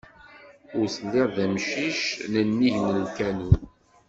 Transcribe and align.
Ur 0.77 0.85
telliḍ 0.95 1.27
d 1.35 1.37
amcic 1.45 2.01
n 2.31 2.33
nnig 2.47 2.75
lkanun. 3.01 3.59